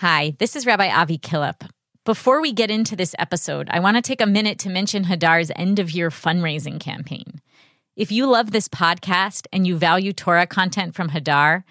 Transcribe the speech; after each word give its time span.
Hi, 0.00 0.36
this 0.38 0.56
is 0.56 0.66
Rabbi 0.66 0.90
Avi 0.90 1.16
Killip. 1.16 1.66
Before 2.04 2.42
we 2.42 2.52
get 2.52 2.70
into 2.70 2.94
this 2.94 3.14
episode, 3.18 3.66
I 3.70 3.80
want 3.80 3.96
to 3.96 4.02
take 4.02 4.20
a 4.20 4.26
minute 4.26 4.58
to 4.58 4.68
mention 4.68 5.04
Hadar's 5.04 5.50
end 5.56 5.78
of 5.78 5.90
year 5.90 6.10
fundraising 6.10 6.78
campaign. 6.78 7.40
If 7.96 8.12
you 8.12 8.26
love 8.26 8.50
this 8.50 8.68
podcast 8.68 9.46
and 9.54 9.66
you 9.66 9.78
value 9.78 10.12
Torah 10.12 10.46
content 10.46 10.94
from 10.94 11.08
Hadar, 11.08 11.64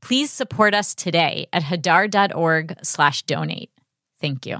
please 0.00 0.30
support 0.30 0.74
us 0.74 0.94
today 0.94 1.48
at 1.52 1.64
hadar.org 1.64 2.76
slash 2.84 3.24
donate. 3.24 3.72
Thank 4.20 4.46
you. 4.46 4.58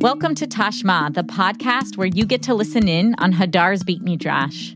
Welcome 0.00 0.36
to 0.36 0.46
Tashma, 0.46 1.12
the 1.12 1.24
podcast 1.24 1.96
where 1.96 2.06
you 2.06 2.24
get 2.24 2.44
to 2.44 2.54
listen 2.54 2.86
in 2.86 3.16
on 3.18 3.32
Hadar's 3.32 3.82
Beit 3.82 4.02
Midrash. 4.02 4.74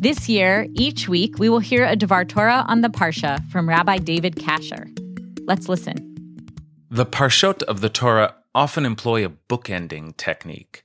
This 0.00 0.28
year, 0.28 0.68
each 0.74 1.08
week, 1.08 1.40
we 1.40 1.48
will 1.48 1.58
hear 1.58 1.84
a 1.84 1.96
Devar 1.96 2.24
Torah 2.24 2.64
on 2.68 2.82
the 2.82 2.88
Parsha 2.88 3.44
from 3.50 3.68
Rabbi 3.68 3.98
David 3.98 4.36
Kasher. 4.36 4.86
Let's 5.44 5.68
listen. 5.68 6.14
The 6.88 7.04
Parshot 7.04 7.64
of 7.64 7.80
the 7.80 7.88
Torah 7.88 8.36
often 8.54 8.86
employ 8.86 9.26
a 9.26 9.32
bookending 9.48 10.16
technique, 10.16 10.84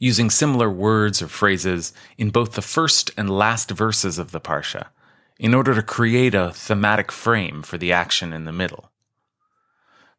using 0.00 0.28
similar 0.28 0.68
words 0.68 1.22
or 1.22 1.28
phrases 1.28 1.92
in 2.16 2.30
both 2.30 2.54
the 2.54 2.60
first 2.60 3.12
and 3.16 3.30
last 3.30 3.70
verses 3.70 4.18
of 4.18 4.32
the 4.32 4.40
Parsha, 4.40 4.86
in 5.38 5.54
order 5.54 5.72
to 5.72 5.82
create 5.82 6.34
a 6.34 6.50
thematic 6.50 7.12
frame 7.12 7.62
for 7.62 7.78
the 7.78 7.92
action 7.92 8.32
in 8.32 8.44
the 8.44 8.50
middle. 8.50 8.90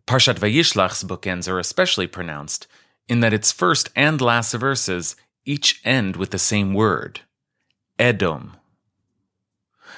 Parshat 0.08 0.40
Vayishlach's 0.40 1.04
bookends 1.04 1.50
are 1.50 1.60
especially 1.60 2.08
pronounced 2.08 2.68
in 3.10 3.20
that 3.20 3.34
its 3.34 3.52
first 3.52 3.90
and 3.98 4.22
last 4.22 4.54
verses 4.54 5.18
each 5.44 5.82
end 5.84 6.16
with 6.16 6.30
the 6.30 6.40
same 6.40 6.74
word, 6.74 7.20
Edom. 8.00 8.56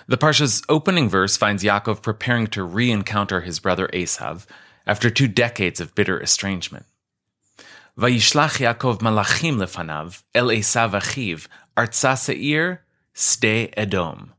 The 0.08 0.18
Parsha's 0.18 0.64
opening 0.68 1.08
verse 1.08 1.38
finds 1.38 1.64
Yaakov 1.64 2.02
preparing 2.02 2.48
to 2.48 2.64
re 2.64 2.90
encounter 2.90 3.42
his 3.42 3.60
brother 3.60 3.88
Esav 3.94 4.48
after 4.88 5.12
two 5.12 5.28
decades 5.28 5.80
of 5.80 5.94
bitter 5.94 6.20
estrangement. 6.20 6.86
Vayishlach 7.98 8.58
Yaakov 8.58 9.00
malachim 9.00 9.58
lefanav 9.58 10.24
el 10.34 10.48
Esav 10.48 11.00
achiv 11.00 11.48
artsa 11.78 12.18
seir 12.18 12.82
ste 13.14 13.70
Edom. 13.78 14.34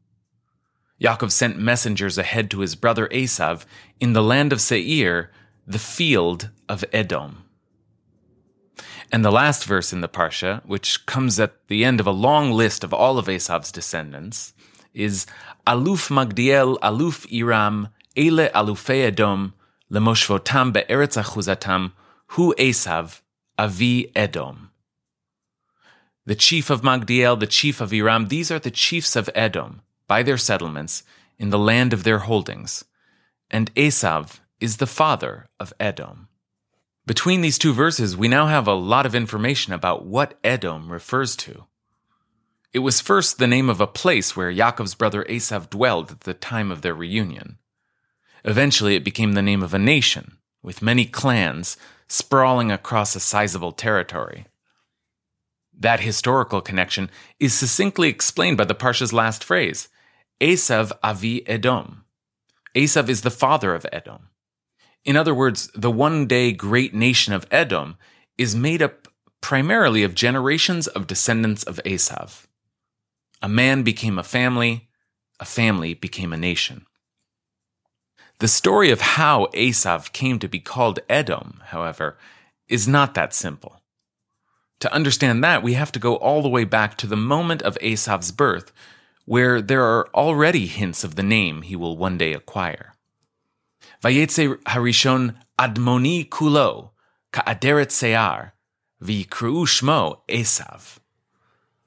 Yaakov 1.00 1.30
sent 1.30 1.58
messengers 1.58 2.18
ahead 2.18 2.50
to 2.50 2.60
his 2.60 2.74
brother 2.74 3.06
Esav 3.08 3.64
in 4.00 4.12
the 4.12 4.22
land 4.22 4.52
of 4.52 4.60
Seir, 4.60 5.30
the 5.66 5.78
field 5.78 6.50
of 6.68 6.84
Edom. 6.92 7.44
And 9.12 9.22
the 9.22 9.30
last 9.30 9.66
verse 9.66 9.92
in 9.92 10.00
the 10.00 10.08
Parsha, 10.08 10.64
which 10.64 11.04
comes 11.04 11.38
at 11.38 11.68
the 11.68 11.84
end 11.84 12.00
of 12.00 12.06
a 12.06 12.10
long 12.10 12.50
list 12.50 12.82
of 12.82 12.94
all 12.94 13.18
of 13.18 13.26
Esav's 13.26 13.70
descendants, 13.70 14.54
is 14.94 15.26
Aluf 15.66 16.08
Magdiel, 16.08 16.78
Aluf 16.80 17.30
Iram, 17.30 17.88
Ele 18.16 18.48
Alufei 18.48 19.04
Edom, 19.04 19.52
Lemoshvotam 19.92 20.72
Be'eretz 20.72 21.22
Achuzatam, 21.22 21.92
Hu 22.28 22.54
Esav, 22.54 23.20
Avi 23.58 24.10
Edom. 24.16 24.70
The 26.24 26.34
chief 26.34 26.70
of 26.70 26.80
Magdiel, 26.80 27.38
the 27.38 27.46
chief 27.46 27.82
of 27.82 27.92
Iram, 27.92 28.28
these 28.28 28.50
are 28.50 28.58
the 28.58 28.70
chiefs 28.70 29.14
of 29.14 29.28
Edom, 29.34 29.82
by 30.08 30.22
their 30.22 30.38
settlements, 30.38 31.02
in 31.38 31.50
the 31.50 31.58
land 31.58 31.92
of 31.92 32.04
their 32.04 32.20
holdings. 32.20 32.84
And 33.50 33.74
Esav 33.74 34.40
is 34.58 34.78
the 34.78 34.86
father 34.86 35.50
of 35.60 35.74
Edom. 35.78 36.28
Between 37.04 37.40
these 37.40 37.58
two 37.58 37.72
verses, 37.72 38.16
we 38.16 38.28
now 38.28 38.46
have 38.46 38.68
a 38.68 38.74
lot 38.74 39.06
of 39.06 39.14
information 39.14 39.72
about 39.72 40.06
what 40.06 40.38
Edom 40.44 40.90
refers 40.92 41.34
to. 41.36 41.66
It 42.72 42.78
was 42.78 43.00
first 43.00 43.38
the 43.38 43.48
name 43.48 43.68
of 43.68 43.80
a 43.80 43.88
place 43.88 44.36
where 44.36 44.52
Yaakov's 44.52 44.94
brother 44.94 45.24
Esav 45.24 45.68
dwelled 45.68 46.12
at 46.12 46.20
the 46.20 46.32
time 46.32 46.70
of 46.70 46.82
their 46.82 46.94
reunion. 46.94 47.58
Eventually, 48.44 48.94
it 48.94 49.04
became 49.04 49.32
the 49.32 49.42
name 49.42 49.62
of 49.64 49.74
a 49.74 49.78
nation, 49.78 50.38
with 50.62 50.80
many 50.80 51.04
clans 51.04 51.76
sprawling 52.08 52.70
across 52.70 53.16
a 53.16 53.20
sizable 53.20 53.72
territory. 53.72 54.46
That 55.76 56.00
historical 56.00 56.60
connection 56.60 57.10
is 57.40 57.52
succinctly 57.52 58.08
explained 58.08 58.58
by 58.58 58.64
the 58.64 58.74
Parsha's 58.74 59.12
last 59.12 59.42
phrase 59.42 59.88
Esav 60.40 60.92
Avi 61.02 61.46
Edom. 61.48 62.04
Esav 62.76 63.08
is 63.08 63.22
the 63.22 63.30
father 63.30 63.74
of 63.74 63.86
Edom. 63.92 64.28
In 65.04 65.16
other 65.16 65.34
words, 65.34 65.70
the 65.74 65.90
one 65.90 66.26
day 66.26 66.52
great 66.52 66.94
nation 66.94 67.32
of 67.32 67.46
Edom 67.50 67.96
is 68.38 68.54
made 68.54 68.82
up 68.82 69.08
primarily 69.40 70.04
of 70.04 70.14
generations 70.14 70.86
of 70.86 71.06
descendants 71.06 71.64
of 71.64 71.80
Esav. 71.84 72.46
A 73.42 73.48
man 73.48 73.82
became 73.82 74.18
a 74.18 74.22
family, 74.22 74.88
a 75.40 75.44
family 75.44 75.94
became 75.94 76.32
a 76.32 76.36
nation. 76.36 76.86
The 78.38 78.48
story 78.48 78.90
of 78.90 79.00
how 79.00 79.46
Esav 79.54 80.12
came 80.12 80.38
to 80.38 80.48
be 80.48 80.60
called 80.60 81.00
Edom, 81.08 81.60
however, 81.66 82.16
is 82.68 82.86
not 82.86 83.14
that 83.14 83.34
simple. 83.34 83.80
To 84.80 84.92
understand 84.92 85.42
that, 85.44 85.62
we 85.62 85.74
have 85.74 85.92
to 85.92 85.98
go 85.98 86.16
all 86.16 86.42
the 86.42 86.48
way 86.48 86.64
back 86.64 86.96
to 86.98 87.06
the 87.06 87.16
moment 87.16 87.62
of 87.62 87.78
Esav's 87.78 88.32
birth, 88.32 88.72
where 89.24 89.60
there 89.60 89.84
are 89.84 90.08
already 90.14 90.66
hints 90.66 91.04
of 91.04 91.14
the 91.14 91.22
name 91.22 91.62
he 91.62 91.76
will 91.76 91.96
one 91.96 92.18
day 92.18 92.32
acquire. 92.32 92.94
Vayetze 94.02 94.56
harishon 94.64 95.36
admoni 95.58 96.28
kulo, 96.28 96.90
ka'aderet 97.32 97.92
se'ar, 97.92 98.52
v'yikru 99.00 99.64
shmo 99.64 100.18
Esav. 100.28 100.98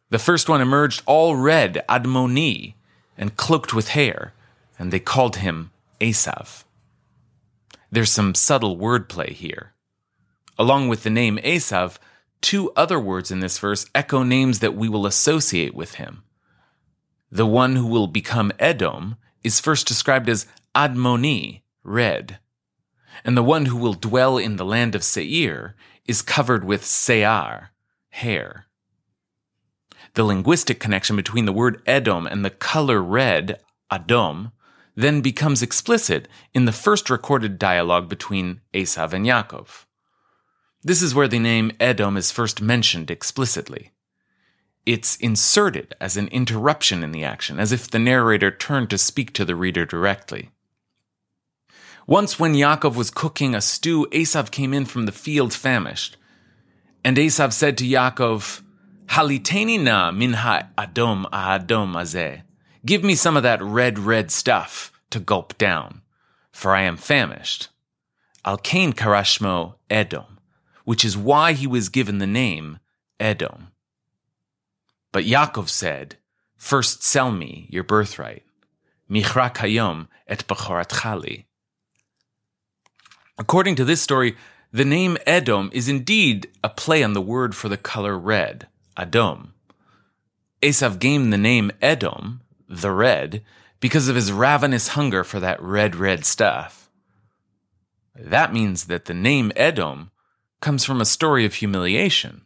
The 0.10 0.20
first 0.20 0.48
one 0.48 0.62
emerged 0.62 1.04
all 1.06 1.36
red, 1.36 1.84
admoni, 1.90 2.76
and 3.18 3.36
cloaked 3.36 3.74
with 3.74 3.90
hair, 3.90 4.34
and 4.80 4.94
they 4.94 5.00
called 5.00 5.38
him 5.38 5.72
Esav. 6.00 6.64
There's 7.92 8.12
some 8.12 8.34
subtle 8.34 8.78
wordplay 8.78 9.32
here. 9.32 9.74
Along 10.58 10.88
with 10.88 11.04
the 11.04 11.10
name 11.10 11.38
Esav, 11.44 11.98
two 12.40 12.72
other 12.78 13.00
words 13.00 13.30
in 13.30 13.42
this 13.42 13.60
verse 13.60 13.86
echo 13.94 14.24
names 14.24 14.60
that 14.60 14.76
we 14.76 14.88
will 14.88 15.06
associate 15.06 15.76
with 15.76 15.96
him. 15.96 16.24
The 17.30 17.46
one 17.46 17.76
who 17.76 17.88
will 17.88 18.08
become 18.08 18.54
Edom 18.58 19.18
is 19.44 19.60
first 19.60 19.86
described 19.86 20.30
as 20.30 20.48
Admoni, 20.74 21.62
red. 21.86 22.40
And 23.24 23.38
the 23.38 23.44
one 23.44 23.68
who 23.68 23.78
will 23.78 23.94
dwell 23.94 24.38
in 24.38 24.58
the 24.58 24.66
land 24.66 24.96
of 24.96 25.04
Seir 25.04 25.76
is 26.06 26.22
covered 26.22 26.64
with 26.64 26.86
Seir, 26.86 27.72
hair. 28.10 28.66
The 30.16 30.24
linguistic 30.24 30.80
connection 30.80 31.16
between 31.16 31.46
the 31.46 31.54
word 31.54 31.82
Edom 31.86 32.26
and 32.26 32.44
the 32.44 32.50
color 32.50 33.02
red, 33.02 33.60
Adom, 33.92 34.52
then 34.96 35.22
becomes 35.22 35.62
explicit 35.62 36.28
in 36.54 36.66
the 36.66 36.72
first 36.72 37.10
recorded 37.10 37.60
dialogue 37.60 38.08
between 38.08 38.62
Esav 38.74 39.12
and 39.12 39.26
Yaakov. 39.26 39.86
This 40.84 41.02
is 41.02 41.14
where 41.14 41.28
the 41.28 41.40
name 41.40 41.72
Edom 41.80 42.16
is 42.16 42.32
first 42.32 42.62
mentioned 42.62 43.12
explicitly. 43.12 43.92
It's 44.86 45.18
inserted 45.18 45.96
as 46.00 46.16
an 46.16 46.28
interruption 46.28 47.04
in 47.04 47.12
the 47.12 47.24
action, 47.24 47.60
as 47.60 47.72
if 47.72 47.90
the 47.90 48.00
narrator 48.00 48.52
turned 48.52 48.90
to 48.92 48.98
speak 48.98 49.34
to 49.34 49.44
the 49.44 49.56
reader 49.56 49.86
directly. 49.86 50.52
Once, 52.08 52.40
when 52.40 52.54
Yaakov 52.54 52.96
was 52.96 53.10
cooking 53.10 53.56
a 53.56 53.62
stew, 53.62 54.06
Esav 54.12 54.52
came 54.52 54.74
in 54.74 54.86
from 54.86 55.06
the 55.06 55.12
field 55.12 55.54
famished. 55.54 56.18
And 57.04 57.18
Esav 57.18 57.52
said 57.52 57.78
to 57.80 57.84
Yaakov, 57.84 58.62
Haliteni 59.08 59.80
na 59.80 60.12
minha 60.12 60.70
adom 60.78 61.30
ahadom 61.32 61.94
azeh. 61.96 62.44
Give 62.86 63.04
me 63.04 63.16
some 63.16 63.36
of 63.36 63.44
that 63.44 63.62
red, 63.62 63.98
red 63.98 64.30
stuff 64.30 64.92
to 65.10 65.20
gulp 65.20 65.58
down, 65.58 66.02
for 66.52 66.76
I 66.76 66.82
am 66.82 66.98
famished. 66.98 67.70
Alkain 68.46 68.94
karashmo 68.94 69.76
Edom, 69.90 70.40
which 70.84 71.04
is 71.04 71.18
why 71.18 71.54
he 71.54 71.66
was 71.66 71.90
given 71.90 72.20
the 72.20 72.28
name 72.28 72.78
Edom. 73.20 73.72
But 75.12 75.26
Yaakov 75.26 75.70
said, 75.70 76.18
First 76.58 77.04
sell 77.04 77.32
me 77.32 77.68
your 77.72 77.84
birthright. 77.84 78.44
Michra 79.10 79.54
kayom 79.54 80.08
et 80.28 80.46
bechoratchali. 80.48 81.46
According 83.38 83.76
to 83.76 83.86
this 83.86 84.02
story, 84.02 84.36
the 84.72 84.86
name 84.86 85.18
Edom 85.26 85.70
is 85.74 85.90
indeed 85.90 86.50
a 86.64 86.70
play 86.70 87.04
on 87.04 87.14
the 87.14 87.22
word 87.22 87.56
for 87.56 87.68
the 87.68 87.78
color 87.78 88.18
red, 88.18 88.68
Adom. 88.98 89.50
Esav 90.62 91.00
gained 91.00 91.34
the 91.34 91.38
name 91.38 91.72
Edom, 91.82 92.42
the 92.68 92.92
red, 92.92 93.44
because 93.80 94.08
of 94.08 94.16
his 94.16 94.32
ravenous 94.32 94.90
hunger 94.90 95.24
for 95.24 95.40
that 95.40 95.62
red, 95.62 95.96
red 95.96 96.26
stuff. 96.26 96.90
That 98.16 98.54
means 98.54 98.86
that 98.86 99.06
the 99.06 99.14
name 99.14 99.52
Edom 99.56 100.12
comes 100.62 100.86
from 100.86 101.02
a 101.02 101.06
story 101.06 101.46
of 101.46 101.56
humiliation. 101.56 102.42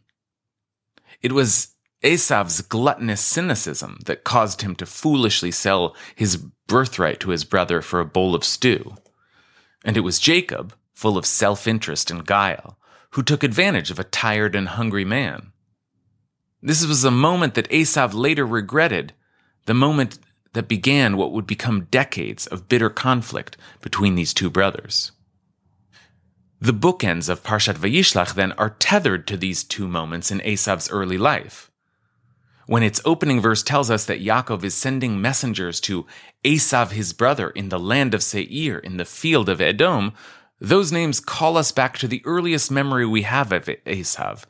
It 1.22 1.32
was 1.32 1.74
Esav's 2.02 2.62
gluttonous 2.62 3.20
cynicism 3.20 4.00
that 4.06 4.24
caused 4.24 4.62
him 4.62 4.74
to 4.76 4.86
foolishly 4.86 5.52
sell 5.52 5.94
his 6.16 6.36
birthright 6.66 7.20
to 7.20 7.30
his 7.30 7.44
brother 7.44 7.80
for 7.80 8.00
a 8.00 8.04
bowl 8.04 8.34
of 8.34 8.44
stew. 8.44 8.96
And 9.84 9.96
it 9.96 10.00
was 10.00 10.18
Jacob 10.18 10.74
full 10.94 11.16
of 11.16 11.26
self 11.26 11.66
interest 11.66 12.10
and 12.10 12.26
guile, 12.26 12.78
who 13.10 13.22
took 13.22 13.42
advantage 13.42 13.90
of 13.90 13.98
a 13.98 14.04
tired 14.04 14.54
and 14.54 14.68
hungry 14.68 15.04
man. 15.04 15.52
This 16.62 16.86
was 16.86 17.04
a 17.04 17.10
moment 17.10 17.54
that 17.54 17.70
Esav 17.70 18.12
later 18.12 18.46
regretted, 18.46 19.14
the 19.66 19.74
moment 19.74 20.18
that 20.52 20.68
began 20.68 21.16
what 21.16 21.32
would 21.32 21.46
become 21.46 21.86
decades 21.90 22.46
of 22.46 22.68
bitter 22.68 22.90
conflict 22.90 23.56
between 23.80 24.14
these 24.14 24.34
two 24.34 24.50
brothers. 24.50 25.12
The 26.60 26.72
bookends 26.72 27.30
of 27.30 27.42
Parshat 27.42 27.76
Vayishlach 27.76 28.34
then 28.34 28.52
are 28.52 28.76
tethered 28.78 29.26
to 29.28 29.36
these 29.36 29.64
two 29.64 29.88
moments 29.88 30.30
in 30.30 30.40
Esav's 30.40 30.90
early 30.90 31.16
life. 31.16 31.70
When 32.66 32.82
its 32.82 33.00
opening 33.04 33.40
verse 33.40 33.62
tells 33.62 33.90
us 33.90 34.04
that 34.04 34.22
Yaakov 34.22 34.62
is 34.62 34.74
sending 34.74 35.20
messengers 35.20 35.80
to 35.80 36.06
Esav 36.44 36.90
his 36.90 37.12
brother 37.12 37.50
in 37.50 37.70
the 37.70 37.78
land 37.78 38.12
of 38.12 38.22
Seir 38.22 38.78
in 38.78 38.98
the 38.98 39.04
field 39.04 39.48
of 39.48 39.60
Edom, 39.60 40.12
those 40.60 40.92
names 40.92 41.20
call 41.20 41.56
us 41.56 41.72
back 41.72 41.96
to 41.98 42.06
the 42.06 42.22
earliest 42.24 42.70
memory 42.70 43.06
we 43.06 43.22
have 43.22 43.50
of 43.50 43.64
Esav, 43.64 44.44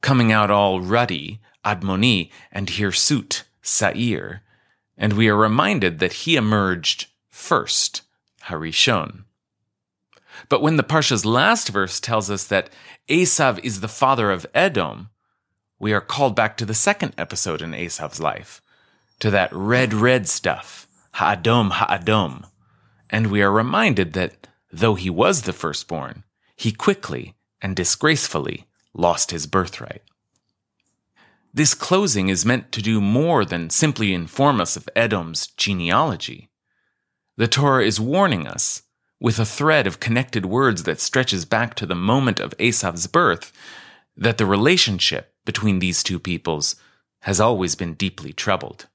coming 0.00 0.30
out 0.30 0.50
all 0.50 0.80
ruddy, 0.80 1.40
Admoni, 1.64 2.30
and 2.52 2.70
hirsut, 2.70 3.42
Sair, 3.62 4.42
and 4.96 5.12
we 5.14 5.28
are 5.28 5.36
reminded 5.36 5.98
that 5.98 6.12
he 6.12 6.36
emerged 6.36 7.08
first, 7.28 8.02
Harishon. 8.44 9.24
But 10.48 10.62
when 10.62 10.76
the 10.76 10.84
Parsha's 10.84 11.24
last 11.26 11.68
verse 11.68 11.98
tells 11.98 12.30
us 12.30 12.44
that 12.44 12.70
Esav 13.08 13.58
is 13.64 13.80
the 13.80 13.88
father 13.88 14.30
of 14.30 14.46
Edom, 14.54 15.08
we 15.78 15.92
are 15.92 16.00
called 16.00 16.36
back 16.36 16.56
to 16.56 16.64
the 16.64 16.74
second 16.74 17.12
episode 17.18 17.60
in 17.60 17.72
Esav's 17.72 18.20
life, 18.20 18.62
to 19.18 19.30
that 19.30 19.52
red, 19.52 19.92
red 19.92 20.28
stuff, 20.28 20.86
Ha'adom, 21.14 21.72
Ha'adom, 21.72 22.44
and 23.10 23.28
we 23.28 23.42
are 23.42 23.50
reminded 23.50 24.12
that 24.12 24.46
though 24.72 24.94
he 24.94 25.10
was 25.10 25.42
the 25.42 25.52
firstborn, 25.52 26.24
he 26.56 26.72
quickly 26.72 27.34
and 27.60 27.76
disgracefully 27.76 28.66
lost 28.94 29.30
his 29.30 29.46
birthright. 29.46 30.02
This 31.52 31.74
closing 31.74 32.28
is 32.28 32.44
meant 32.44 32.70
to 32.72 32.82
do 32.82 33.00
more 33.00 33.44
than 33.44 33.70
simply 33.70 34.12
inform 34.12 34.60
us 34.60 34.76
of 34.76 34.88
Edom's 34.94 35.46
genealogy. 35.46 36.50
The 37.36 37.48
Torah 37.48 37.84
is 37.84 37.98
warning 37.98 38.46
us, 38.46 38.82
with 39.18 39.38
a 39.38 39.46
thread 39.46 39.86
of 39.86 40.00
connected 40.00 40.44
words 40.44 40.82
that 40.82 41.00
stretches 41.00 41.46
back 41.46 41.74
to 41.76 41.86
the 41.86 41.94
moment 41.94 42.40
of 42.40 42.56
Esav's 42.58 43.06
birth, 43.06 43.52
that 44.16 44.36
the 44.36 44.44
relationship 44.46 45.34
between 45.46 45.78
these 45.78 46.02
two 46.02 46.18
peoples 46.18 46.76
has 47.20 47.40
always 47.40 47.74
been 47.74 47.94
deeply 47.94 48.32
troubled. 48.32 48.86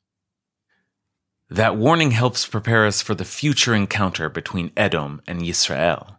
That 1.51 1.75
warning 1.75 2.11
helps 2.11 2.47
prepare 2.47 2.85
us 2.87 3.01
for 3.01 3.13
the 3.13 3.25
future 3.25 3.75
encounter 3.75 4.29
between 4.29 4.71
Edom 4.77 5.21
and 5.27 5.41
Yisrael. 5.41 6.15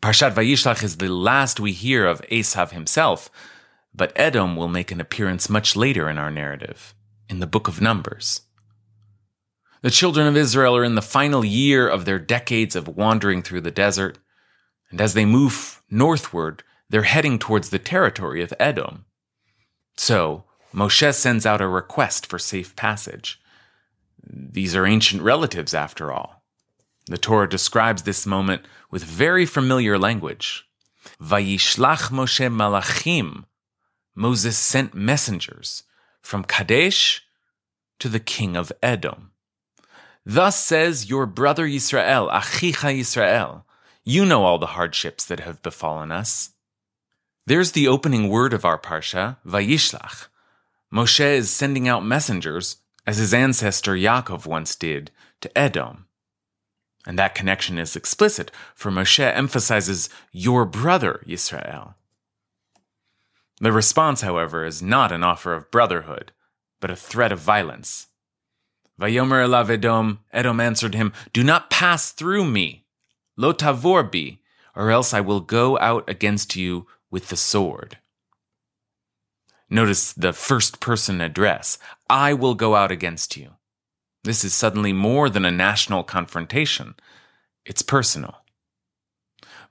Parshat 0.00 0.32
Vayishlach 0.32 0.82
is 0.82 0.96
the 0.96 1.10
last 1.10 1.60
we 1.60 1.72
hear 1.72 2.06
of 2.06 2.22
Esav 2.22 2.70
himself, 2.70 3.30
but 3.94 4.14
Edom 4.16 4.56
will 4.56 4.66
make 4.66 4.90
an 4.90 4.98
appearance 4.98 5.50
much 5.50 5.76
later 5.76 6.08
in 6.08 6.16
our 6.16 6.30
narrative, 6.30 6.94
in 7.28 7.40
the 7.40 7.46
book 7.46 7.68
of 7.68 7.82
Numbers. 7.82 8.40
The 9.82 9.90
children 9.90 10.26
of 10.26 10.38
Israel 10.38 10.74
are 10.74 10.84
in 10.84 10.94
the 10.94 11.02
final 11.02 11.44
year 11.44 11.86
of 11.86 12.06
their 12.06 12.18
decades 12.18 12.74
of 12.74 12.96
wandering 12.96 13.42
through 13.42 13.60
the 13.60 13.70
desert, 13.70 14.16
and 14.90 15.02
as 15.02 15.12
they 15.12 15.26
move 15.26 15.82
northward, 15.90 16.62
they're 16.88 17.02
heading 17.02 17.38
towards 17.38 17.68
the 17.68 17.78
territory 17.78 18.42
of 18.42 18.54
Edom. 18.58 19.04
So, 19.98 20.44
Moshe 20.72 21.14
sends 21.14 21.44
out 21.44 21.60
a 21.60 21.68
request 21.68 22.26
for 22.26 22.38
safe 22.38 22.74
passage. 22.74 23.39
These 24.32 24.76
are 24.76 24.86
ancient 24.86 25.22
relatives, 25.22 25.74
after 25.74 26.12
all. 26.12 26.42
The 27.06 27.18
Torah 27.18 27.48
describes 27.48 28.02
this 28.02 28.26
moment 28.26 28.62
with 28.90 29.02
very 29.02 29.44
familiar 29.44 29.98
language. 29.98 30.66
Vayishlach 31.20 32.10
Moshe 32.10 32.48
malachim. 32.52 33.44
Moses 34.14 34.56
sent 34.56 34.94
messengers 34.94 35.82
from 36.22 36.44
Kadesh 36.44 37.22
to 37.98 38.08
the 38.08 38.20
king 38.20 38.56
of 38.56 38.72
Edom. 38.82 39.32
Thus 40.24 40.64
says 40.64 41.08
your 41.08 41.26
brother 41.26 41.66
Israel, 41.66 42.28
Achicha 42.28 42.96
Israel, 42.96 43.66
You 44.04 44.24
know 44.24 44.44
all 44.44 44.58
the 44.58 44.74
hardships 44.78 45.24
that 45.24 45.40
have 45.40 45.62
befallen 45.62 46.12
us. 46.12 46.50
There's 47.46 47.72
the 47.72 47.88
opening 47.88 48.28
word 48.28 48.52
of 48.52 48.64
our 48.64 48.78
parsha, 48.78 49.38
Vayishlach. 49.46 50.28
Moshe 50.92 51.20
is 51.20 51.50
sending 51.50 51.88
out 51.88 52.04
messengers 52.04 52.76
as 53.10 53.16
his 53.16 53.34
ancestor 53.34 53.94
Yaakov 53.94 54.46
once 54.46 54.76
did 54.76 55.10
to 55.40 55.58
Edom. 55.58 56.06
And 57.04 57.18
that 57.18 57.34
connection 57.34 57.76
is 57.76 57.96
explicit, 57.96 58.52
for 58.72 58.92
Moshe 58.92 59.18
emphasizes 59.18 60.08
your 60.30 60.64
brother, 60.64 61.20
Yisrael. 61.26 61.94
The 63.60 63.72
response, 63.72 64.20
however, 64.20 64.64
is 64.64 64.80
not 64.80 65.10
an 65.10 65.24
offer 65.24 65.54
of 65.54 65.72
brotherhood, 65.72 66.30
but 66.78 66.92
a 66.92 66.94
threat 66.94 67.32
of 67.32 67.40
violence. 67.40 68.06
Vayomer 69.00 69.44
elav 69.44 69.68
Edom, 69.70 70.20
Edom 70.32 70.60
answered 70.60 70.94
him, 70.94 71.12
Do 71.32 71.42
not 71.42 71.68
pass 71.68 72.12
through 72.12 72.44
me, 72.44 72.84
lo 73.36 73.52
tavor 73.52 74.04
bi, 74.04 74.38
or 74.76 74.92
else 74.92 75.12
I 75.12 75.20
will 75.20 75.40
go 75.40 75.76
out 75.80 76.08
against 76.08 76.54
you 76.54 76.86
with 77.10 77.26
the 77.26 77.36
sword. 77.36 77.98
Notice 79.70 80.12
the 80.12 80.32
first 80.32 80.80
person 80.80 81.20
address 81.20 81.78
I 82.08 82.34
will 82.34 82.54
go 82.54 82.74
out 82.74 82.90
against 82.90 83.36
you. 83.36 83.52
This 84.24 84.44
is 84.44 84.52
suddenly 84.52 84.92
more 84.92 85.30
than 85.30 85.44
a 85.44 85.50
national 85.50 86.02
confrontation, 86.02 86.94
it's 87.64 87.82
personal. 87.82 88.38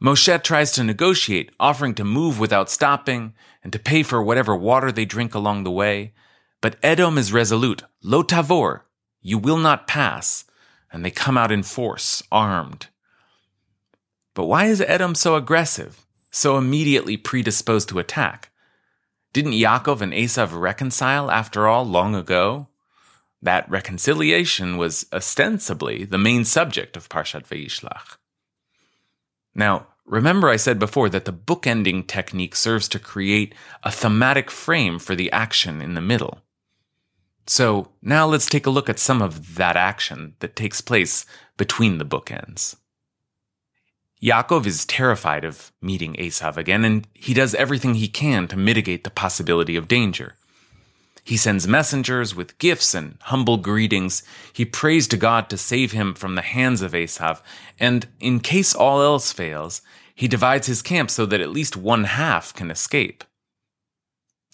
Moshe 0.01 0.41
tries 0.43 0.71
to 0.71 0.83
negotiate, 0.83 1.51
offering 1.59 1.93
to 1.95 2.05
move 2.05 2.39
without 2.39 2.69
stopping 2.69 3.33
and 3.63 3.73
to 3.73 3.79
pay 3.79 4.01
for 4.01 4.23
whatever 4.23 4.55
water 4.55 4.91
they 4.91 5.03
drink 5.03 5.35
along 5.35 5.63
the 5.63 5.71
way. 5.71 6.13
But 6.61 6.77
Edom 6.81 7.17
is 7.17 7.33
resolute. 7.33 7.83
Lo 8.01 8.23
tavor, 8.23 8.81
you 9.21 9.37
will 9.37 9.57
not 9.57 9.87
pass. 9.87 10.45
And 10.91 11.03
they 11.03 11.11
come 11.11 11.37
out 11.37 11.51
in 11.51 11.63
force, 11.63 12.23
armed. 12.31 12.87
But 14.33 14.45
why 14.45 14.65
is 14.65 14.81
Edom 14.81 15.15
so 15.15 15.35
aggressive, 15.35 16.05
so 16.31 16.57
immediately 16.57 17.17
predisposed 17.17 17.89
to 17.89 17.99
attack? 17.99 18.51
Didn't 19.31 19.51
Yaakov 19.53 20.01
and 20.01 20.11
Esav 20.11 20.59
reconcile 20.59 21.29
after 21.29 21.67
all 21.67 21.85
long 21.85 22.15
ago? 22.15 22.67
That 23.41 23.69
reconciliation 23.69 24.77
was 24.77 25.05
ostensibly 25.13 26.03
the 26.03 26.17
main 26.17 26.45
subject 26.45 26.97
of 26.97 27.09
Parshat 27.09 27.47
Vayishlach. 27.47 28.17
Now, 29.53 29.87
remember 30.05 30.49
I 30.49 30.55
said 30.55 30.79
before 30.79 31.09
that 31.09 31.25
the 31.25 31.33
bookending 31.33 32.07
technique 32.07 32.55
serves 32.55 32.87
to 32.89 32.99
create 32.99 33.53
a 33.83 33.91
thematic 33.91 34.49
frame 34.49 34.99
for 34.99 35.15
the 35.15 35.31
action 35.31 35.81
in 35.81 35.93
the 35.93 36.01
middle. 36.01 36.39
So 37.45 37.89
now 38.01 38.27
let's 38.27 38.47
take 38.47 38.65
a 38.65 38.71
look 38.71 38.89
at 38.89 38.99
some 38.99 39.21
of 39.21 39.55
that 39.55 39.75
action 39.75 40.35
that 40.39 40.55
takes 40.55 40.81
place 40.81 41.25
between 41.57 41.97
the 41.97 42.05
bookends. 42.05 42.75
Yaakov 44.21 44.65
is 44.65 44.85
terrified 44.85 45.45
of 45.45 45.71
meeting 45.81 46.13
Esav 46.15 46.57
again, 46.57 46.83
and 46.83 47.07
he 47.13 47.33
does 47.33 47.55
everything 47.55 47.93
he 47.95 48.09
can 48.09 48.49
to 48.49 48.57
mitigate 48.57 49.05
the 49.05 49.09
possibility 49.09 49.77
of 49.77 49.87
danger. 49.87 50.35
He 51.23 51.37
sends 51.37 51.67
messengers 51.67 52.35
with 52.35 52.57
gifts 52.57 52.93
and 52.93 53.17
humble 53.21 53.57
greetings. 53.57 54.23
He 54.51 54.65
prays 54.65 55.07
to 55.09 55.17
God 55.17 55.49
to 55.49 55.57
save 55.57 55.93
him 55.93 56.13
from 56.13 56.35
the 56.35 56.41
hands 56.41 56.81
of 56.81 56.91
Esav, 56.91 57.39
and 57.79 58.07
in 58.19 58.41
case 58.41 58.75
all 58.75 59.01
else 59.01 59.31
fails, 59.31 59.81
he 60.13 60.27
divides 60.27 60.67
his 60.67 60.81
camp 60.81 61.09
so 61.09 61.25
that 61.25 61.39
at 61.39 61.51
least 61.51 61.77
one 61.77 62.03
half 62.03 62.53
can 62.53 62.69
escape. 62.69 63.23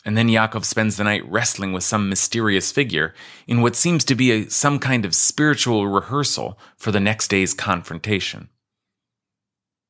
And 0.05 0.15
then 0.15 0.27
Yaakov 0.27 0.63
spends 0.63 0.98
the 0.98 1.03
night 1.03 1.27
wrestling 1.27 1.74
with 1.74 1.84
some 1.84 2.07
mysterious 2.07 2.72
figure 2.72 3.15
in 3.48 3.62
what 3.62 3.75
seems 3.75 4.05
to 4.05 4.13
be 4.13 4.31
a, 4.31 4.50
some 4.51 4.77
kind 4.77 5.05
of 5.05 5.15
spiritual 5.15 5.88
rehearsal 5.88 6.60
for 6.77 6.91
the 6.91 7.00
next 7.00 7.29
day's 7.29 7.55
confrontation 7.55 8.50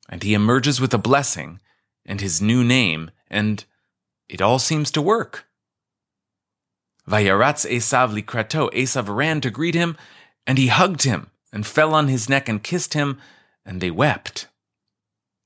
and 0.09 0.23
he 0.23 0.33
emerges 0.33 0.79
with 0.79 0.93
a 0.93 0.99
blessing 0.99 1.59
and 2.05 2.21
his 2.21 2.41
new 2.41 2.63
name, 2.63 3.11
and 3.29 3.65
it 4.29 4.41
all 4.41 4.59
seems 4.59 4.91
to 4.91 5.01
work. 5.01 5.45
Vayaratz 7.07 7.69
Esav 7.69 8.11
likrato, 8.13 8.71
Esav 8.73 9.13
ran 9.15 9.41
to 9.41 9.49
greet 9.49 9.75
him, 9.75 9.95
and 10.47 10.57
he 10.57 10.67
hugged 10.67 11.03
him 11.03 11.29
and 11.53 11.65
fell 11.65 11.93
on 11.93 12.07
his 12.07 12.27
neck 12.27 12.49
and 12.49 12.63
kissed 12.63 12.93
him, 12.93 13.19
and 13.65 13.79
they 13.79 13.91
wept. 13.91 14.47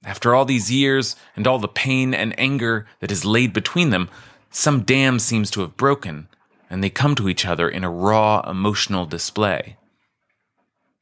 After 0.04 0.34
all 0.34 0.46
these 0.46 0.72
years 0.72 1.16
and 1.36 1.46
all 1.46 1.60
the 1.60 1.68
pain 1.68 2.14
and 2.14 2.38
anger 2.40 2.88
that 3.00 3.12
is 3.12 3.26
laid 3.26 3.54
between 3.54 3.90
them, 3.90 4.10
some 4.50 4.82
dam 4.82 5.20
seems 5.20 5.52
to 5.52 5.62
have 5.62 5.78
broken, 5.78 6.28
and 6.70 6.84
they 6.84 6.90
come 6.90 7.16
to 7.16 7.30
each 7.30 7.46
other 7.46 7.70
in 7.70 7.84
a 7.84 7.92
raw 7.92 8.42
emotional 8.50 9.06
display. 9.06 9.78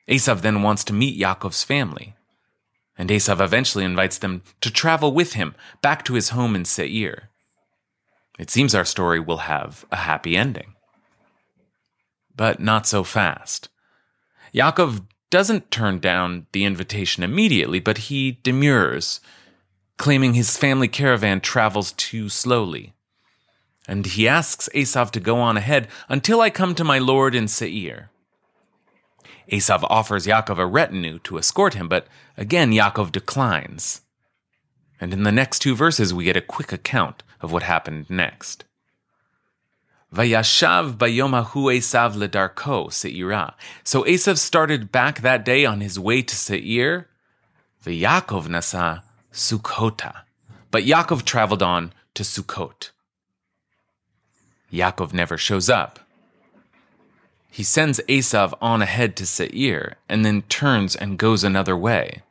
Esav 0.08 0.42
then 0.42 0.64
wants 0.64 0.84
to 0.86 0.94
meet 0.94 1.20
Yaakov's 1.20 1.64
family, 1.64 2.16
and 2.98 3.10
Esav 3.10 3.39
eventually 3.39 3.86
invites 3.86 4.18
them 4.18 4.42
to 4.62 4.72
travel 4.72 5.13
with 5.13 5.34
him 5.34 5.56
back 5.82 6.04
to 6.06 6.16
his 6.16 6.30
home 6.30 6.56
in 6.56 6.66
Seir. 6.66 7.30
It 8.39 8.50
seems 8.50 8.74
our 8.74 8.86
story 8.86 9.20
will 9.20 9.38
have 9.39 9.86
a 9.92 9.98
happy 9.98 10.36
ending. 10.36 10.75
But 12.36 12.60
not 12.60 12.88
so 12.88 13.04
fast. 13.04 13.70
Yaakov 14.54 15.06
doesn't 15.30 15.72
turn 15.72 16.00
down 16.00 16.48
the 16.51 16.63
invitation 16.63 17.24
immediately, 17.24 17.80
but 17.80 17.98
he 17.98 18.39
demurs, 18.44 19.20
claiming 19.98 20.34
his 20.34 20.58
family 20.58 20.88
caravan 20.88 21.42
travels 21.42 21.92
too 21.94 22.30
slowly. 22.30 22.94
And 23.88 24.06
he 24.06 24.27
asks 24.27 24.70
Esav 24.75 25.12
to 25.12 25.20
go 25.20 25.38
on 25.39 25.58
ahead 25.58 25.88
until 26.10 26.42
I 26.42 26.50
come 26.50 26.75
to 26.75 26.84
my 26.84 27.00
lord 27.00 27.36
in 27.36 27.48
Seir. 27.48 28.10
Esav 29.51 29.84
offers 29.89 30.25
Yaakov 30.27 30.58
a 30.58 30.66
retinue 30.66 31.20
to 31.20 31.38
escort 31.38 31.74
him, 31.74 31.88
but 31.88 32.08
again 32.36 32.72
Yaakov 32.72 33.12
declines. 33.12 34.01
And 35.00 35.13
in 35.13 35.24
the 35.24 35.32
next 35.32 35.60
two 35.60 35.75
verses, 35.75 36.13
we 36.13 36.25
get 36.25 36.36
a 36.36 36.42
quick 36.42 36.72
account 36.72 37.24
of 37.39 37.51
what 37.51 37.63
happened 37.63 38.10
next. 38.10 38.66
Vayashav 40.13 40.98
bayomahu 40.98 41.77
Esav 41.77 42.16
ledarko 42.16 42.88
Seirah. 42.88 43.54
So 43.84 44.04
Esav 44.04 44.38
started 44.38 44.92
back 44.92 45.22
that 45.22 45.44
day 45.44 45.66
on 45.66 45.82
his 45.82 46.00
way 46.00 46.22
to 46.22 46.36
Seir. 46.36 47.08
Vayakov 47.86 48.48
nasa 48.48 49.04
Sukkota. 49.32 50.22
But 50.72 50.84
Yaakov 50.84 51.24
traveled 51.24 51.62
on 51.62 51.94
to 52.16 52.24
Sukkot. 52.24 52.92
Yaakov 54.72 55.13
never 55.13 55.38
shows 55.38 55.70
up. 55.70 56.07
He 57.58 57.64
sends 57.64 58.00
Esav 58.02 58.54
on 58.62 58.84
ahead 58.84 59.16
to 59.16 59.26
Seir 59.26 59.96
and 60.08 60.24
then 60.24 60.44
turns 60.44 60.96
and 60.96 61.18
goes 61.18 61.44
another 61.44 61.76
way. 61.76 62.22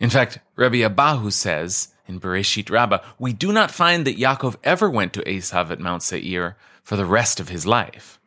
In 0.00 0.10
fact, 0.10 0.40
Rabbi 0.56 0.78
Abahu 0.78 1.32
says 1.32 1.94
in 2.08 2.18
Bereshit 2.18 2.68
Rabbah, 2.68 3.04
we 3.20 3.32
do 3.32 3.52
not 3.52 3.70
find 3.70 4.04
that 4.04 4.18
Yaakov 4.18 4.56
ever 4.64 4.90
went 4.90 5.12
to 5.12 5.22
Esav 5.22 5.70
at 5.70 5.78
Mount 5.78 6.02
Seir 6.02 6.56
for 6.82 6.96
the 6.96 7.04
rest 7.04 7.38
of 7.38 7.50
his 7.50 7.66
life. 7.66 8.18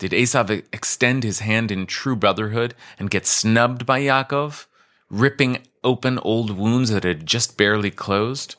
Did 0.00 0.10
Esav 0.10 0.50
extend 0.72 1.22
his 1.22 1.38
hand 1.38 1.70
in 1.70 1.86
true 1.86 2.16
brotherhood 2.16 2.74
and 2.98 3.08
get 3.08 3.24
snubbed 3.24 3.86
by 3.86 4.00
Yaakov, 4.00 4.66
ripping 5.08 5.58
open 5.84 6.18
old 6.18 6.50
wounds 6.58 6.90
that 6.90 7.04
had 7.04 7.24
just 7.24 7.56
barely 7.56 7.92
closed? 7.92 8.56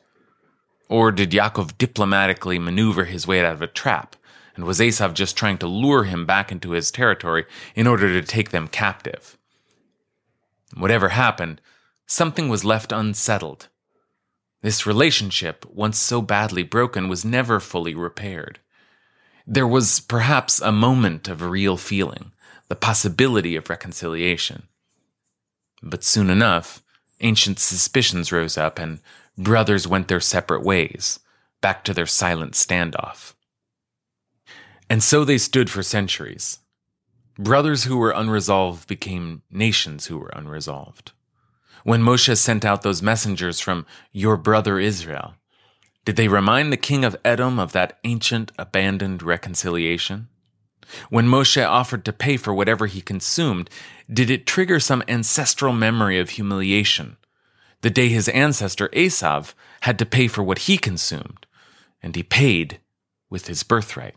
Or 0.87 1.11
did 1.11 1.31
Yaakov 1.31 1.77
diplomatically 1.77 2.59
maneuver 2.59 3.03
his 3.03 3.27
way 3.27 3.43
out 3.43 3.51
of 3.51 3.61
a 3.61 3.67
trap, 3.67 4.15
and 4.55 4.65
was 4.65 4.79
Esav 4.79 5.13
just 5.13 5.35
trying 5.35 5.57
to 5.59 5.67
lure 5.67 6.03
him 6.03 6.25
back 6.25 6.51
into 6.51 6.71
his 6.71 6.91
territory 6.91 7.45
in 7.75 7.87
order 7.87 8.09
to 8.09 8.27
take 8.27 8.51
them 8.51 8.67
captive? 8.67 9.37
Whatever 10.75 11.09
happened, 11.09 11.61
something 12.05 12.49
was 12.49 12.65
left 12.65 12.91
unsettled. 12.91 13.67
This 14.61 14.85
relationship, 14.85 15.65
once 15.65 15.99
so 15.99 16.21
badly 16.21 16.63
broken, 16.63 17.09
was 17.09 17.25
never 17.25 17.59
fully 17.59 17.93
repaired. 17.93 18.59
There 19.45 19.67
was 19.67 19.99
perhaps 19.99 20.61
a 20.61 20.71
moment 20.71 21.27
of 21.27 21.41
real 21.41 21.75
feeling, 21.75 22.31
the 22.69 22.75
possibility 22.75 23.55
of 23.55 23.69
reconciliation. 23.69 24.63
But 25.81 26.03
soon 26.03 26.29
enough, 26.29 26.81
ancient 27.19 27.59
suspicions 27.59 28.31
rose 28.31 28.57
up 28.57 28.79
and 28.79 28.99
brothers 29.37 29.85
went 29.85 30.07
their 30.07 30.21
separate 30.21 30.63
ways, 30.63 31.19
back 31.59 31.83
to 31.83 31.93
their 31.93 32.05
silent 32.05 32.53
standoff. 32.53 33.32
And 34.89 35.01
so 35.01 35.23
they 35.23 35.37
stood 35.37 35.69
for 35.69 35.83
centuries. 35.83 36.59
Brothers 37.37 37.85
who 37.85 37.97
were 37.97 38.11
unresolved 38.11 38.87
became 38.87 39.41
nations 39.49 40.07
who 40.07 40.19
were 40.19 40.31
unresolved 40.35 41.13
when 41.83 42.01
Moshe 42.01 42.35
sent 42.37 42.65
out 42.65 42.81
those 42.81 43.01
messengers 43.01 43.59
from 43.59 43.85
your 44.11 44.37
brother 44.37 44.79
Israel? 44.79 45.35
Did 46.05 46.15
they 46.15 46.27
remind 46.27 46.71
the 46.71 46.77
king 46.77 47.05
of 47.05 47.15
Edom 47.23 47.59
of 47.59 47.71
that 47.73 47.99
ancient 48.03 48.51
abandoned 48.57 49.21
reconciliation? 49.21 50.27
When 51.09 51.27
Moshe 51.27 51.65
offered 51.65 52.03
to 52.05 52.13
pay 52.13 52.37
for 52.37 52.53
whatever 52.53 52.87
he 52.87 53.01
consumed, 53.01 53.69
did 54.11 54.29
it 54.29 54.45
trigger 54.45 54.79
some 54.79 55.03
ancestral 55.07 55.73
memory 55.73 56.19
of 56.19 56.31
humiliation? 56.31 57.17
The 57.81 57.89
day 57.89 58.09
his 58.09 58.29
ancestor 58.29 58.89
Esav 58.89 59.53
had 59.81 59.97
to 59.99 60.05
pay 60.05 60.27
for 60.27 60.43
what 60.43 60.59
he 60.59 60.77
consumed, 60.77 61.45
and 62.01 62.15
he 62.15 62.23
paid 62.23 62.79
with 63.29 63.47
his 63.47 63.63
birthright. 63.63 64.15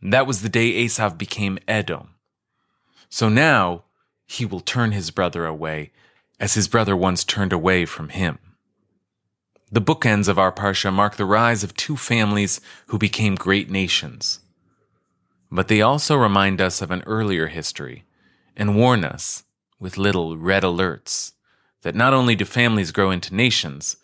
That 0.00 0.26
was 0.26 0.42
the 0.42 0.48
day 0.48 0.84
Esav 0.84 1.18
became 1.18 1.58
Edom. 1.66 2.14
So 3.08 3.28
now 3.28 3.84
he 4.26 4.44
will 4.44 4.60
turn 4.60 4.92
his 4.92 5.10
brother 5.10 5.44
away 5.44 5.92
as 6.38 6.54
his 6.54 6.68
brother 6.68 6.96
once 6.96 7.24
turned 7.24 7.52
away 7.52 7.84
from 7.84 8.10
him. 8.10 8.38
The 9.72 9.82
bookends 9.82 10.28
of 10.28 10.38
our 10.38 10.52
Parsha 10.52 10.92
mark 10.92 11.16
the 11.16 11.24
rise 11.24 11.64
of 11.64 11.74
two 11.74 11.96
families 11.96 12.60
who 12.86 12.98
became 12.98 13.34
great 13.34 13.70
nations. 13.70 14.40
But 15.50 15.68
they 15.68 15.82
also 15.82 16.16
remind 16.16 16.60
us 16.60 16.80
of 16.80 16.90
an 16.90 17.02
earlier 17.06 17.48
history 17.48 18.04
and 18.56 18.76
warn 18.76 19.04
us, 19.04 19.44
with 19.80 19.96
little 19.96 20.36
red 20.36 20.62
alerts, 20.62 21.32
that 21.82 21.94
not 21.94 22.12
only 22.12 22.34
do 22.34 22.44
families 22.44 22.92
grow 22.92 23.10
into 23.10 23.34
nations, 23.34 23.96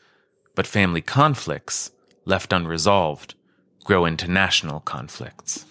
but 0.54 0.66
family 0.66 1.00
conflicts, 1.00 1.90
left 2.24 2.52
unresolved, 2.52 3.34
grow 3.84 4.04
into 4.04 4.28
national 4.28 4.80
conflicts. 4.80 5.66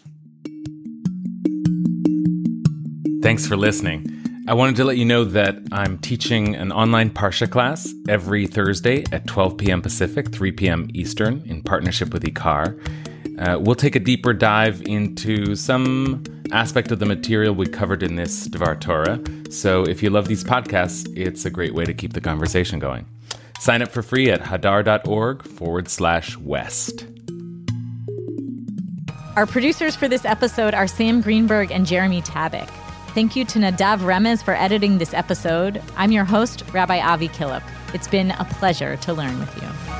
Thanks 3.24 3.48
for 3.48 3.56
listening. 3.56 4.44
I 4.50 4.54
wanted 4.54 4.76
to 4.76 4.84
let 4.84 4.98
you 4.98 5.06
know 5.06 5.24
that 5.24 5.56
I'm 5.72 5.98
teaching 5.98 6.56
an 6.58 6.74
online 6.74 7.10
Parsha 7.10 7.50
class 7.50 7.88
every 8.10 8.48
Thursday 8.48 9.06
at 9.14 9.26
12 9.28 9.58
p.m. 9.58 9.82
Pacific, 9.82 10.30
3 10.34 10.52
p.m. 10.52 10.90
Eastern, 10.94 11.42
in 11.46 11.64
partnership 11.64 12.12
with 12.12 12.24
IKAR. 12.24 12.78
Uh, 13.40 13.60
we'll 13.62 13.76
take 13.76 13.96
a 13.96 14.02
deeper 14.02 14.34
dive 14.34 14.82
into 14.82 15.56
some 15.56 16.22
aspect 16.52 16.92
of 16.92 17.00
the 17.00 17.06
material 17.06 17.56
we 17.56 17.66
covered 17.66 18.04
in 18.04 18.18
this 18.18 18.46
Devar 18.48 18.76
Torah. 18.76 19.24
So 19.50 19.84
if 19.84 20.04
you 20.04 20.10
love 20.10 20.28
these 20.28 20.44
podcasts, 20.44 21.10
it's 21.18 21.46
a 21.46 21.50
great 21.50 21.74
way 21.74 21.86
to 21.86 21.94
keep 21.94 22.12
the 22.12 22.22
conversation 22.22 22.78
going. 22.78 23.06
Sign 23.58 23.82
up 23.82 23.90
for 23.90 24.02
free 24.02 24.30
at 24.32 24.42
hadar.org 24.42 25.48
forward 25.48 25.88
slash 25.88 26.38
west. 26.40 27.06
Our 29.38 29.46
producers 29.46 29.96
for 29.96 30.10
this 30.10 30.26
episode 30.26 30.74
are 30.74 30.88
Sam 30.88 31.22
Greenberg 31.22 31.72
and 31.72 31.86
Jeremy 31.86 32.22
Tabak. 32.22 32.70
Thank 33.14 33.36
you 33.36 33.46
to 33.46 33.60
Nadav 33.60 34.00
Remes 34.00 34.44
for 34.44 34.56
editing 34.56 34.98
this 34.98 35.14
episode. 35.14 35.84
I'm 35.96 36.12
your 36.12 36.26
host, 36.26 36.64
Rabbi 36.74 37.00
Avi 37.00 37.30
Killip. 37.30 37.62
It's 37.94 38.08
been 38.08 38.32
a 38.32 38.46
pleasure 38.46 38.98
to 38.98 39.14
learn 39.14 39.40
with 39.40 39.56
you. 39.62 39.93